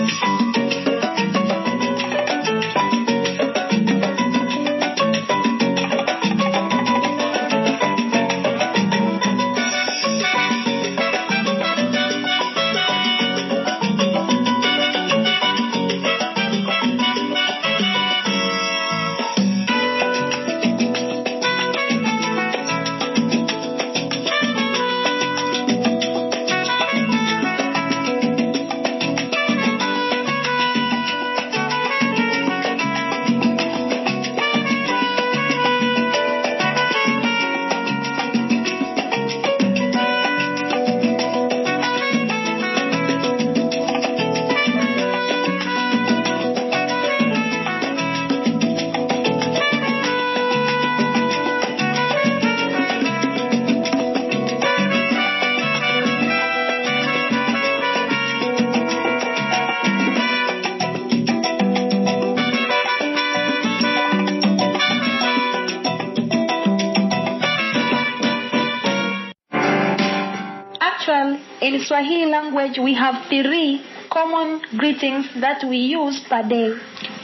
Actually, 0.00 0.47
in 71.74 71.80
Swahili 71.84 72.26
language, 72.30 72.78
we 72.82 72.94
have 72.94 73.26
three 73.28 73.84
common 74.10 74.62
greetings 74.78 75.26
that 75.40 75.62
we 75.68 75.76
use 75.76 76.18
per 76.28 76.42
day. 76.48 76.72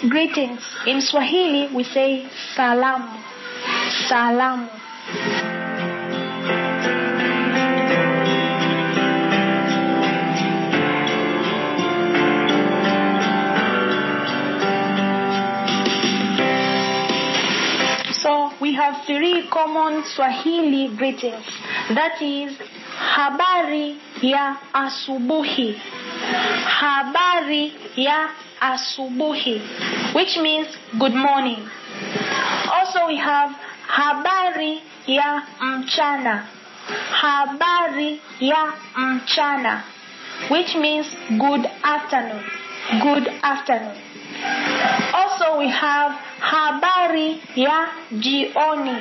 Greetings. 0.08 0.60
In 0.86 1.00
Swahili, 1.00 1.74
we 1.74 1.82
say 1.84 2.28
salamu. 2.54 3.22
Salamu. 4.08 4.68
So 18.22 18.50
we 18.60 18.74
have 18.74 19.04
three 19.06 19.48
common 19.50 20.04
Swahili 20.04 20.94
greetings. 20.96 21.44
That 21.94 22.20
is 22.20 22.56
habari 22.96 23.98
ya 24.30 24.56
asubuhi. 24.72 25.80
Habari 26.80 27.72
ya 27.96 28.28
asubuhi, 28.60 29.60
which 30.14 30.36
means 30.38 30.68
good 30.98 31.14
morning. 31.14 31.60
Also 32.72 33.06
we 33.06 33.16
have 33.16 33.50
habari 33.86 34.82
ya 35.06 35.42
mchana. 35.60 36.46
Habari 37.20 38.20
ya 38.40 38.72
mchana, 38.96 39.82
which 40.50 40.74
means 40.76 41.06
good 41.38 41.66
afternoon. 41.82 42.44
Good 43.00 43.28
afternoon. 43.42 43.96
Also 45.14 45.58
we 45.58 45.68
have 45.68 46.12
habari 46.40 47.40
ya 47.56 47.88
jioni. 48.12 48.96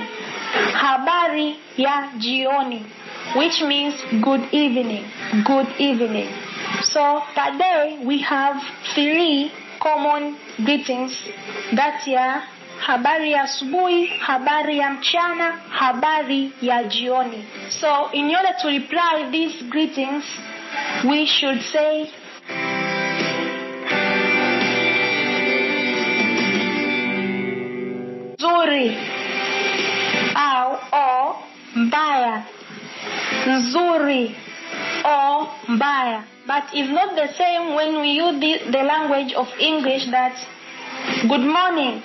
Habari 0.73 1.57
ya 1.77 2.07
jioni, 2.17 2.85
which 3.35 3.61
means 3.61 3.95
good 4.21 4.41
evening. 4.53 5.05
Good 5.45 5.67
evening. 5.79 6.29
So 6.83 7.21
per 7.35 7.57
day 7.57 7.99
we 8.05 8.21
have 8.21 8.61
three 8.93 9.51
common 9.81 10.37
greetings 10.65 11.11
that 11.75 12.05
ya 12.07 12.41
habari 12.85 13.31
ya 13.31 13.43
asubuhi, 13.43 14.07
habari 14.19 14.77
ya 14.77 14.89
mchana, 14.89 15.51
habari 15.69 16.51
ya 16.61 16.83
jioni. 16.83 17.43
So 17.69 18.09
in 18.13 18.25
order 18.35 18.53
to 18.61 18.67
reply 18.67 19.29
these 19.31 19.61
greetings, 19.69 20.23
we 21.07 21.25
should 21.25 21.61
say 21.61 22.09
nzuri 28.37 28.97
au 30.35 30.69
o 30.91 31.35
mbaya 31.75 32.43
nzuri. 33.45 34.35
Or 35.05 35.47
mbaya. 35.67 36.23
But 36.45 36.63
it's 36.73 36.89
not 36.91 37.15
the 37.15 37.27
same 37.37 37.75
when 37.75 38.01
we 38.01 38.11
use 38.11 38.39
the, 38.39 38.71
the 38.71 38.83
language 38.83 39.33
of 39.33 39.47
english 39.59 40.07
that 40.11 40.35
good 41.29 41.41
morning. 41.45 42.01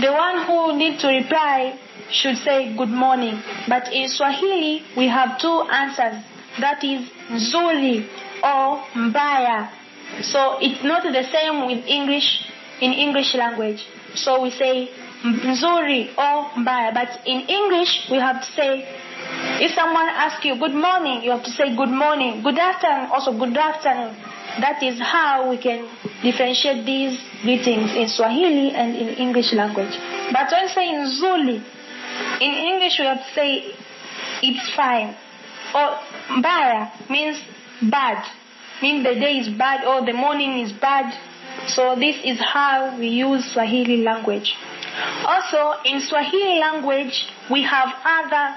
The 0.00 0.10
one 0.12 0.44
who 0.46 0.76
need 0.76 0.98
to 1.00 1.08
reply 1.08 1.78
should 2.10 2.36
say 2.38 2.74
good 2.76 2.88
morning. 2.90 3.40
But 3.68 3.92
in 3.92 4.08
swahili 4.08 4.82
we 4.96 5.08
have 5.08 5.38
two 5.38 5.62
answers. 5.70 6.22
That 6.60 6.82
is 6.82 7.08
nzuri 7.30 8.06
or 8.42 8.82
mbaya. 8.94 9.70
So 10.22 10.58
it's 10.60 10.82
not 10.82 11.02
the 11.04 11.22
same 11.30 11.66
with 11.66 11.84
english 11.86 12.46
in 12.80 12.92
english 12.92 13.34
language. 13.34 13.86
So 14.14 14.42
we 14.42 14.50
say 14.50 14.88
nzuri 15.24 16.10
or 16.18 16.50
mbaya. 16.58 16.92
But 16.94 17.20
in 17.26 17.40
english 17.46 18.08
we 18.10 18.18
have 18.18 18.40
to 18.40 18.52
say 18.52 18.86
if 19.58 19.74
someone 19.74 20.08
asks 20.08 20.44
you 20.44 20.58
good 20.58 20.74
morning 20.74 21.22
you 21.22 21.30
have 21.30 21.42
to 21.44 21.50
say 21.50 21.74
good 21.76 21.90
morning. 21.90 22.42
Good 22.42 22.58
afternoon 22.58 23.10
also 23.10 23.32
good 23.38 23.56
afternoon. 23.56 24.14
That 24.60 24.82
is 24.82 24.98
how 25.00 25.50
we 25.50 25.58
can 25.58 25.88
differentiate 26.22 26.86
these 26.86 27.18
greetings 27.42 27.92
in 27.94 28.08
swahili 28.08 28.72
and 28.72 28.96
in 28.96 29.08
english 29.16 29.52
language. 29.52 29.94
But 30.32 30.50
when 30.50 30.68
saying 30.68 30.94
nzuri 31.06 31.62
in 32.40 32.52
english 32.52 32.98
we 32.98 33.06
have 33.06 33.18
to 33.18 33.32
say 33.34 33.74
it's 34.42 34.70
fine. 34.74 35.16
Or 35.74 35.98
mbaya 36.40 37.10
means 37.10 37.40
bad. 37.90 38.24
Means 38.82 39.04
the 39.04 39.14
day 39.14 39.38
is 39.38 39.48
bad 39.48 39.84
or 39.84 40.04
the 40.04 40.12
morning 40.12 40.58
is 40.58 40.72
bad. 40.72 41.12
So 41.68 41.96
this 41.96 42.16
is 42.24 42.38
how 42.38 42.98
we 42.98 43.08
use 43.08 43.52
swahili 43.52 44.02
language. 44.02 44.54
Also 45.24 45.80
in 45.84 46.00
swahili 46.00 46.60
language 46.60 47.26
we 47.50 47.62
have 47.62 47.88
other 48.04 48.56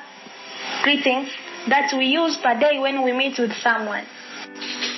greetings 0.84 1.30
that 1.68 1.94
we 1.98 2.06
use 2.06 2.38
per 2.38 2.60
day 2.60 2.80
when 2.80 3.04
we 3.04 3.12
meet 3.14 3.38
with 3.38 3.54
someone. 3.62 4.06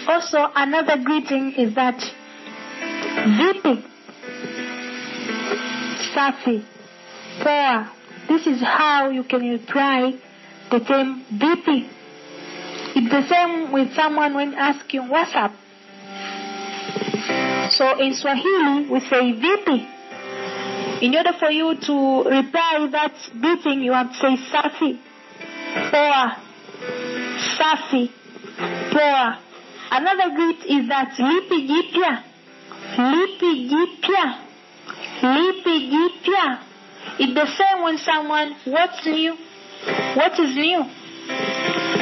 Also 0.07 0.37
another 0.55 0.97
greeting 1.03 1.53
is 1.53 1.75
that 1.75 1.99
vipi 3.39 3.83
safi 6.13 6.63
poa 7.43 7.91
this 8.27 8.47
is 8.47 8.61
how 8.61 9.09
you 9.09 9.23
can 9.23 9.41
reply 9.49 10.13
the 10.71 10.79
term 10.79 11.23
vipi 11.33 11.87
it's 12.95 13.09
the 13.11 13.23
same 13.29 13.71
with 13.71 13.93
someone 13.93 14.33
when 14.33 14.53
asking 14.53 15.07
what's 15.09 15.35
up 15.35 15.51
so 17.71 17.99
in 17.99 18.13
swahili 18.13 18.87
we 18.89 18.99
say 19.01 19.23
vipi 19.45 19.87
in 21.01 21.15
order 21.15 21.33
for 21.39 21.49
you 21.51 21.75
to 21.75 22.23
reply 22.29 22.87
that 22.91 23.13
greeting 23.39 23.81
you 23.81 23.91
have 23.93 24.11
to 24.11 24.17
say 24.17 24.35
safi 24.51 24.99
poa 25.91 26.35
safi 27.57 28.09
poa 28.93 29.37
another 29.91 30.29
greet 30.35 30.63
is 30.65 30.87
that 30.87 31.11
lipi 31.19 31.67
jipya 31.71 32.11
lipi 32.97 33.51
jipya 33.71 34.25
lipi 35.21 35.75
jipya 35.93 36.59
it's 37.19 37.33
the 37.33 37.45
same 37.57 37.83
when 37.83 37.97
someone 37.97 38.55
what's 38.65 39.05
new? 39.05 39.35
What 40.15 40.39
is 40.39 40.55
new? 40.55 40.81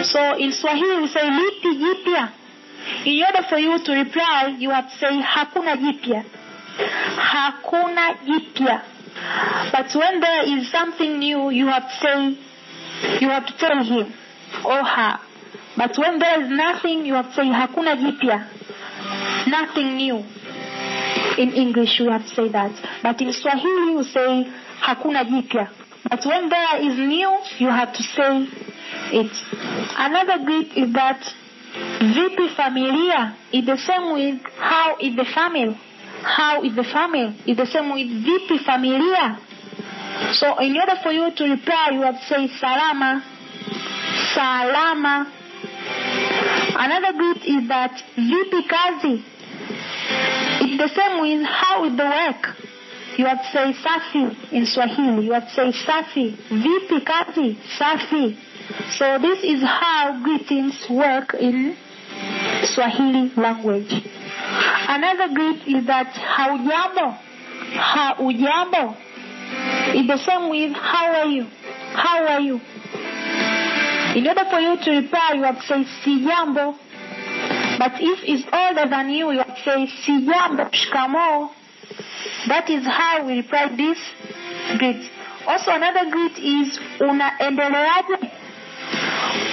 So 0.04 0.38
in 0.38 0.52
swahili 0.52 1.02
we 1.02 1.08
say 1.08 1.26
lipi 1.28 1.72
jipya 1.84 2.32
in 3.06 3.24
order 3.26 3.48
for 3.50 3.58
you 3.58 3.80
to 3.84 3.92
reply 3.94 4.56
you 4.60 4.70
have 4.70 4.90
to 4.92 4.98
say 4.98 5.22
hakuna 5.22 5.76
jipya 5.78 6.24
hakuna 7.18 8.16
jipya 8.28 8.82
but 9.72 9.96
when 9.96 10.20
there 10.20 10.58
is 10.58 10.72
something 10.72 11.20
new 11.20 11.50
you 11.50 11.68
have 11.68 11.84
to 11.84 11.96
say 12.02 12.38
you 13.22 13.30
have 13.30 13.46
to 13.46 13.54
tell 13.58 13.84
him 13.84 14.14
or 14.66 14.84
her 14.84 15.20
but 15.80 15.98
when 15.98 16.20
there 16.20 16.44
is 16.44 16.50
nothing 16.50 17.06
you 17.06 17.14
have 17.14 17.30
to 17.30 17.36
say 17.36 17.44
hakuna 17.44 17.96
jipya. 17.96 18.48
Nothing 19.48 19.96
new. 19.96 20.18
In 21.38 21.54
english 21.54 22.00
you 22.02 22.10
have 22.12 22.28
to 22.28 22.36
say 22.36 22.50
that. 22.50 22.72
But 23.02 23.22
in 23.22 23.32
swahili 23.32 23.94
you 23.94 24.04
say 24.04 24.52
hakuna 24.82 25.24
jipya. 25.24 25.70
But 26.10 26.26
when 26.26 26.50
there 26.50 26.82
is 26.82 26.98
new 26.98 27.32
you 27.60 27.70
have 27.70 27.94
to 27.94 28.04
say 28.04 28.48
it. 29.14 29.32
Another 29.98 30.44
greet 30.44 30.74
is 30.76 30.92
that 30.94 31.22
vipi 32.02 32.54
familia? 32.56 33.38
Is 33.54 33.66
the 33.66 33.78
same 33.78 34.14
with 34.14 34.42
how 34.58 34.98
is 35.00 35.16
the 35.16 35.26
family? 35.34 35.80
How 36.24 36.62
is 36.62 36.76
the 36.76 36.84
family? 36.84 37.38
Is 37.48 37.56
the 37.56 37.68
same 37.68 37.94
with 37.94 38.08
vipi 38.26 38.60
familia 38.66 39.40
so 40.34 40.58
in 40.60 40.76
order 40.78 40.96
for 41.04 41.12
you 41.12 41.32
to 41.36 41.44
reply 41.46 41.90
you 41.94 42.02
have 42.02 42.20
to 42.20 42.26
say 42.26 42.48
salama. 42.60 43.24
Salama. 44.34 45.32
Another 46.76 47.18
greet 47.18 47.44
is 47.46 47.68
that 47.68 47.92
vipi 48.18 48.68
kazi. 48.70 49.24
It's 50.62 50.78
the 50.78 50.90
same 50.90 51.22
with 51.22 51.46
how 51.48 51.86
is 51.86 51.96
the 51.98 52.06
work. 52.06 52.56
You 53.18 53.26
have 53.26 53.40
to 53.40 53.52
say 53.52 53.74
safi 53.84 54.54
in 54.54 54.66
swahili. 54.66 55.26
You 55.26 55.34
have 55.34 55.48
to 55.48 55.54
say 55.54 55.72
safi. 55.86 56.38
Vipi 56.50 57.06
kazi 57.06 57.58
safi. 57.78 58.38
So 58.98 59.18
this 59.20 59.44
is 59.44 59.62
how 59.64 60.22
greetings 60.24 60.86
work 60.90 61.34
in 61.34 61.76
Swahili 62.76 63.32
language. 63.36 63.92
Another 64.88 65.34
greet 65.34 65.68
is 65.68 65.86
that 65.88 66.14
haujambo. 66.14 67.18
Haujambo. 67.74 68.96
It's 69.96 70.08
the 70.08 70.18
same 70.18 70.50
with 70.50 70.74
how 70.74 71.14
are 71.16 71.26
you? 71.26 71.44
How 71.94 72.26
are 72.28 72.40
you? 72.40 72.60
In 74.16 74.28
order 74.28 74.46
for 74.50 74.60
you 74.60 74.78
to 74.78 74.92
reply, 75.02 75.34
you 75.36 75.44
have 75.44 75.56
to 75.62 75.68
say 75.68 75.86
sijambo. 76.04 76.76
But 77.80 77.94
if 78.02 78.20
it's 78.24 78.44
older 78.52 78.90
than 78.90 79.10
you, 79.10 79.32
you 79.32 79.38
have 79.38 79.56
to 79.56 79.64
say 79.64 79.88
sijambo, 80.06 80.70
shikamo. 80.72 81.52
That 82.48 82.70
is 82.70 82.86
how 82.86 83.26
we 83.26 83.38
reply 83.38 83.70
this 83.76 83.98
greet. 84.78 85.10
Also, 85.48 85.72
another 85.72 86.10
greet 86.12 86.38
is 86.38 86.78
unaendeleaje? 87.00 88.32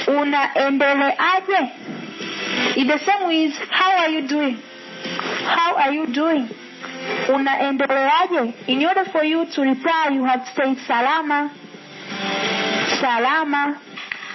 Unaendeleaje? 0.07 1.73
It's 2.77 2.89
the 2.91 2.99
same 3.05 3.29
with 3.29 3.53
how 3.71 3.99
are 3.99 4.09
you 4.11 4.29
doing? 4.29 4.57
How 5.45 5.77
are 5.77 5.93
you 5.93 6.07
doing? 6.13 6.49
Unaendeleaje? 7.35 8.55
In 8.67 8.87
order 8.87 9.05
for 9.13 9.25
you 9.25 9.47
to 9.47 9.63
reply, 9.63 10.09
you 10.15 10.25
have 10.25 10.45
to 10.45 10.51
say 10.63 10.75
salama. 10.87 11.51
Salama. 13.01 13.77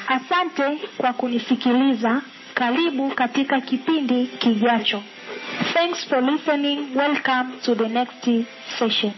Asante 0.08 0.80
kwa 0.98 1.14
kunisikiliza. 1.14 2.22
Karibu 2.54 3.10
katika 3.10 3.62
kipindi 3.62 4.28
kijacho. 4.28 5.04
Thanks 5.74 6.06
for 6.08 6.22
listening. 6.24 6.96
Welcome 6.96 7.52
to 7.66 7.76
the 7.76 7.88
next 7.88 8.28
session. 8.80 9.12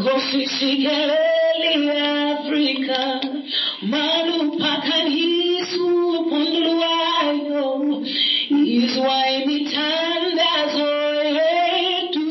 Enkosi 0.00 0.46
sikeleli 0.46 1.90
Afrika, 1.90 3.20
malupakanisu 3.82 5.88
ponduluayo, 6.30 8.02
izwa 8.76 9.16
imitandazo 9.36 10.92
yetu, 11.36 12.28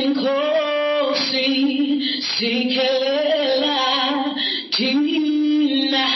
enkosi 0.00 1.46
sikelela 2.38 3.78
tina 4.70 6.06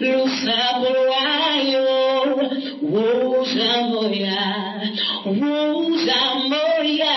lusabulayo, 0.00 1.88
woza 2.92 3.70
moya, 3.90 4.42
woza 5.46 6.20
moya, 6.48 7.08